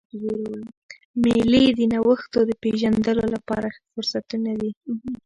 مېلې 1.21 1.63
د 1.77 1.79
نوښتو 1.93 2.39
د 2.49 2.51
پېژندلو 2.61 3.25
له 3.33 3.39
پاره 3.47 3.69
ښه 3.75 3.81
فرصتونه 3.93 4.51
دي. 4.61 4.71